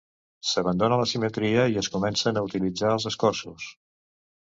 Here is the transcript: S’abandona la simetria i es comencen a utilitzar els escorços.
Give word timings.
S’abandona 0.51 0.95
la 1.01 1.03
simetria 1.11 1.65
i 1.73 1.77
es 1.81 1.89
comencen 1.97 2.39
a 2.39 2.43
utilitzar 2.47 2.95
els 2.95 3.07
escorços. 3.11 3.67